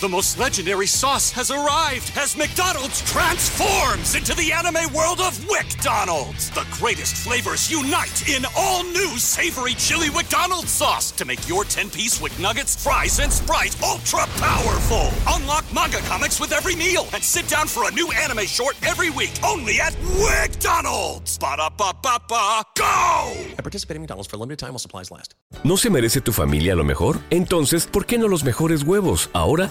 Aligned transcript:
The 0.00 0.08
most 0.08 0.40
legendary 0.40 0.88
sauce 0.88 1.30
has 1.30 1.52
arrived 1.52 2.10
as 2.16 2.36
McDonald's 2.36 3.00
transforms 3.02 4.16
into 4.16 4.34
the 4.34 4.50
anime 4.50 4.92
world 4.92 5.20
of 5.20 5.38
WickDonald's. 5.46 6.50
The 6.50 6.66
greatest 6.72 7.14
flavors 7.18 7.70
unite 7.70 8.28
in 8.28 8.44
all 8.56 8.82
new 8.82 9.16
savory 9.18 9.74
chili 9.74 10.10
McDonald's 10.10 10.72
sauce 10.72 11.12
to 11.12 11.24
make 11.24 11.48
your 11.48 11.62
10-piece 11.62 12.20
Wick 12.20 12.36
Nuggets, 12.40 12.82
fries, 12.82 13.20
and 13.20 13.32
Sprite 13.32 13.80
ultra 13.84 14.26
powerful. 14.42 15.10
Unlock 15.28 15.64
manga 15.72 15.98
comics 15.98 16.40
with 16.40 16.50
every 16.52 16.74
meal 16.74 17.06
and 17.14 17.22
sit 17.22 17.46
down 17.46 17.68
for 17.68 17.88
a 17.88 17.92
new 17.92 18.10
anime 18.10 18.46
short 18.46 18.74
every 18.84 19.10
week 19.10 19.32
only 19.44 19.80
at 19.80 19.92
WickDonald's. 20.18 21.38
Ba-da-ba-ba-ba, 21.38 22.62
go! 22.76 23.32
I 23.56 23.62
participate 23.62 23.94
in 23.94 24.02
McDonald's 24.02 24.28
for 24.28 24.38
a 24.38 24.40
limited 24.40 24.58
time 24.58 24.70
while 24.70 24.80
supplies 24.80 25.12
last. 25.12 25.34
¿No 25.62 25.76
se 25.76 25.88
merece 25.88 26.20
tu 26.20 26.32
familia 26.32 26.74
lo 26.74 26.84
mejor? 26.84 27.20
Entonces, 27.30 27.86
¿por 27.86 28.06
qué 28.06 28.18
no 28.18 28.26
los 28.26 28.42
mejores 28.42 28.82
huevos? 28.82 29.30
Ahora, 29.32 29.70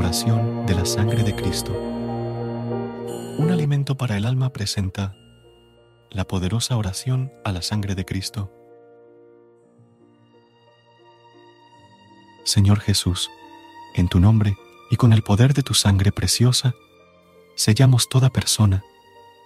Oración 0.00 0.64
de 0.64 0.74
la 0.74 0.86
sangre 0.86 1.22
de 1.24 1.36
Cristo. 1.36 1.72
Un 3.36 3.50
alimento 3.52 3.98
para 3.98 4.16
el 4.16 4.24
alma 4.24 4.50
presenta 4.50 5.14
la 6.10 6.26
poderosa 6.26 6.78
oración 6.78 7.30
a 7.44 7.52
la 7.52 7.60
sangre 7.60 7.94
de 7.94 8.06
Cristo. 8.06 8.50
Señor 12.44 12.80
Jesús, 12.80 13.30
en 13.94 14.08
tu 14.08 14.20
nombre 14.20 14.56
y 14.90 14.96
con 14.96 15.12
el 15.12 15.22
poder 15.22 15.52
de 15.52 15.62
tu 15.62 15.74
sangre 15.74 16.12
preciosa, 16.12 16.74
sellamos 17.54 18.08
toda 18.08 18.30
persona, 18.30 18.82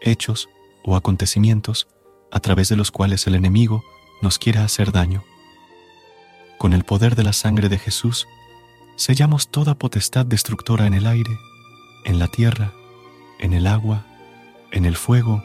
hechos 0.01 0.49
o 0.85 0.95
acontecimientos 0.95 1.89
a 2.31 2.39
través 2.39 2.69
de 2.69 2.77
los 2.77 2.93
cuales 2.93 3.27
el 3.27 3.35
enemigo 3.35 3.83
nos 4.23 4.39
quiera 4.39 4.63
hacer 4.63 4.93
daño. 4.93 5.25
Con 6.59 6.73
el 6.75 6.85
poder 6.85 7.17
de 7.17 7.25
la 7.25 7.33
sangre 7.33 7.69
de 7.69 7.79
Jesús, 7.79 8.29
sellamos 8.97 9.49
toda 9.49 9.75
potestad 9.75 10.27
destructora 10.27 10.87
en 10.87 10.95
el 10.95 11.07
aire, 11.07 11.39
en 12.05 12.19
la 12.19 12.29
tierra, 12.29 12.73
en 13.39 13.53
el 13.53 13.67
agua, 13.67 14.05
en 14.71 14.85
el 14.85 14.97
fuego, 14.97 15.43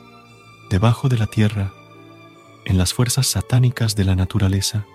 debajo 0.69 1.09
de 1.09 1.17
la 1.17 1.27
tierra, 1.27 1.73
en 2.65 2.77
las 2.77 2.93
fuerzas 2.93 3.27
satánicas 3.27 3.95
de 3.95 4.05
la 4.05 4.15
naturaleza, 4.15 4.85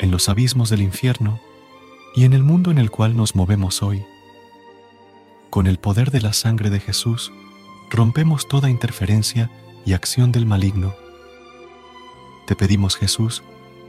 en 0.00 0.10
los 0.10 0.28
abismos 0.28 0.70
del 0.70 0.82
infierno 0.82 1.40
y 2.14 2.24
en 2.24 2.32
el 2.32 2.42
mundo 2.42 2.70
en 2.70 2.78
el 2.78 2.90
cual 2.90 3.16
nos 3.16 3.36
movemos 3.36 3.82
hoy. 3.82 4.04
Con 5.50 5.66
el 5.66 5.78
poder 5.78 6.10
de 6.10 6.20
la 6.20 6.32
sangre 6.32 6.70
de 6.70 6.80
Jesús, 6.80 7.32
rompemos 7.90 8.48
toda 8.48 8.70
interferencia 8.70 9.50
y 9.84 9.92
acción 9.92 10.32
del 10.32 10.46
maligno. 10.46 10.94
Te 12.46 12.56
pedimos, 12.56 12.96
Jesús, 12.96 13.42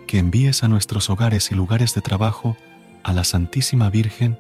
que 0.08 0.20
envíes 0.20 0.64
a 0.64 0.68
nuestros 0.68 1.10
hogares 1.10 1.52
y 1.52 1.56
lugares 1.56 1.96
de 1.96 2.02
trabajo 2.02 2.58
a 3.04 3.14
la 3.14 3.24
Santísima 3.24 3.90
Virgen 3.90 4.38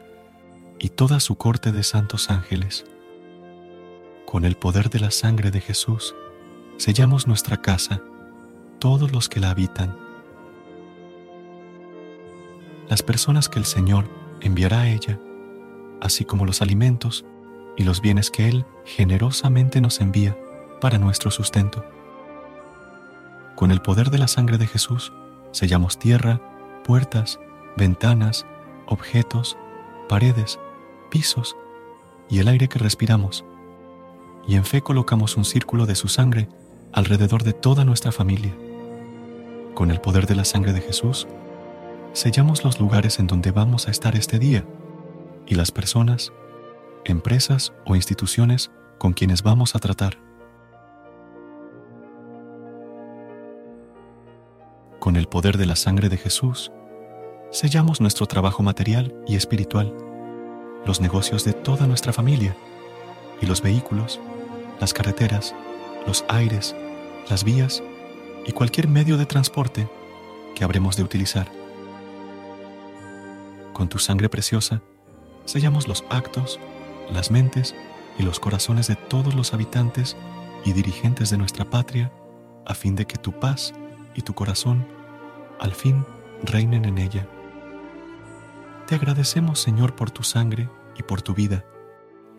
y 0.79 0.89
toda 0.89 1.19
su 1.19 1.35
corte 1.35 1.71
de 1.71 1.83
santos 1.83 2.29
ángeles. 2.29 2.85
Con 4.25 4.45
el 4.45 4.55
poder 4.55 4.89
de 4.89 4.99
la 4.99 5.11
sangre 5.11 5.51
de 5.51 5.61
Jesús, 5.61 6.15
sellamos 6.77 7.27
nuestra 7.27 7.57
casa, 7.57 8.01
todos 8.79 9.11
los 9.11 9.29
que 9.29 9.39
la 9.39 9.51
habitan. 9.51 9.97
Las 12.89 13.03
personas 13.03 13.49
que 13.49 13.59
el 13.59 13.65
Señor 13.65 14.09
enviará 14.41 14.81
a 14.81 14.89
ella, 14.89 15.19
así 16.01 16.25
como 16.25 16.45
los 16.45 16.61
alimentos 16.61 17.25
y 17.77 17.83
los 17.83 18.01
bienes 18.01 18.31
que 18.31 18.49
Él 18.49 18.65
generosamente 18.85 19.81
nos 19.81 20.01
envía 20.01 20.37
para 20.79 20.97
nuestro 20.97 21.31
sustento. 21.31 21.85
Con 23.55 23.71
el 23.71 23.81
poder 23.81 24.09
de 24.09 24.17
la 24.17 24.27
sangre 24.27 24.57
de 24.57 24.67
Jesús, 24.67 25.13
sellamos 25.51 25.99
tierra, 25.99 26.41
puertas, 26.83 27.39
ventanas, 27.77 28.45
objetos, 28.91 29.57
paredes, 30.09 30.59
pisos 31.09 31.55
y 32.29 32.39
el 32.39 32.47
aire 32.47 32.67
que 32.67 32.79
respiramos. 32.79 33.45
Y 34.47 34.55
en 34.55 34.65
fe 34.65 34.81
colocamos 34.81 35.37
un 35.37 35.45
círculo 35.45 35.85
de 35.85 35.95
su 35.95 36.07
sangre 36.07 36.49
alrededor 36.91 37.43
de 37.43 37.53
toda 37.53 37.85
nuestra 37.85 38.11
familia. 38.11 38.53
Con 39.73 39.91
el 39.91 40.01
poder 40.01 40.27
de 40.27 40.35
la 40.35 40.45
sangre 40.45 40.73
de 40.73 40.81
Jesús, 40.81 41.27
sellamos 42.13 42.63
los 42.63 42.79
lugares 42.79 43.19
en 43.19 43.27
donde 43.27 43.51
vamos 43.51 43.87
a 43.87 43.91
estar 43.91 44.15
este 44.15 44.39
día 44.39 44.65
y 45.47 45.55
las 45.55 45.71
personas, 45.71 46.33
empresas 47.05 47.73
o 47.85 47.95
instituciones 47.95 48.71
con 48.97 49.13
quienes 49.13 49.41
vamos 49.41 49.75
a 49.75 49.79
tratar. 49.79 50.17
Con 54.99 55.15
el 55.15 55.27
poder 55.27 55.57
de 55.57 55.65
la 55.65 55.75
sangre 55.75 56.09
de 56.09 56.17
Jesús, 56.17 56.71
sellamos 57.51 57.99
nuestro 57.99 58.27
trabajo 58.27 58.63
material 58.63 59.13
y 59.27 59.35
espiritual, 59.35 59.93
los 60.85 61.01
negocios 61.01 61.43
de 61.43 61.51
toda 61.51 61.85
nuestra 61.85 62.13
familia 62.13 62.55
y 63.41 63.45
los 63.45 63.61
vehículos, 63.61 64.21
las 64.79 64.93
carreteras, 64.93 65.53
los 66.07 66.23
aires, 66.29 66.73
las 67.29 67.43
vías 67.43 67.83
y 68.45 68.53
cualquier 68.53 68.87
medio 68.87 69.17
de 69.17 69.25
transporte 69.25 69.89
que 70.55 70.63
habremos 70.63 70.95
de 70.95 71.03
utilizar. 71.03 71.51
Con 73.73 73.89
tu 73.89 73.99
sangre 73.99 74.29
preciosa, 74.29 74.81
sellamos 75.43 75.89
los 75.89 76.05
actos, 76.09 76.57
las 77.11 77.31
mentes 77.31 77.75
y 78.17 78.23
los 78.23 78.39
corazones 78.39 78.87
de 78.87 78.95
todos 78.95 79.35
los 79.35 79.53
habitantes 79.53 80.15
y 80.63 80.71
dirigentes 80.71 81.29
de 81.29 81.37
nuestra 81.37 81.69
patria, 81.69 82.13
a 82.65 82.73
fin 82.73 82.95
de 82.95 83.05
que 83.05 83.17
tu 83.17 83.33
paz 83.33 83.73
y 84.15 84.21
tu 84.21 84.33
corazón 84.33 84.87
al 85.59 85.73
fin 85.73 86.05
reinen 86.43 86.85
en 86.85 86.97
ella. 86.97 87.27
Te 88.91 88.95
agradecemos, 88.95 89.61
Señor, 89.61 89.95
por 89.95 90.11
tu 90.11 90.21
sangre 90.21 90.69
y 90.97 91.03
por 91.03 91.21
tu 91.21 91.33
vida, 91.33 91.63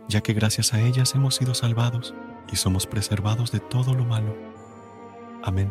ya 0.06 0.20
que 0.20 0.34
gracias 0.34 0.74
a 0.74 0.82
ellas 0.82 1.14
hemos 1.14 1.36
sido 1.36 1.54
salvados 1.54 2.12
y 2.52 2.56
somos 2.56 2.86
preservados 2.86 3.52
de 3.52 3.60
todo 3.60 3.94
lo 3.94 4.04
malo. 4.04 4.36
Amén. 5.42 5.70